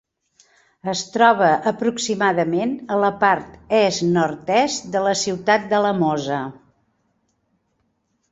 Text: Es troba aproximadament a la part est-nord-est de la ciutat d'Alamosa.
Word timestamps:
Es 0.93 1.01
troba 1.15 1.49
aproximadament 1.71 2.71
a 2.95 2.97
la 3.03 3.11
part 3.23 3.59
est-nord-est 3.81 4.89
de 4.95 5.03
la 5.09 5.13
ciutat 5.25 5.67
d'Alamosa. 5.75 6.41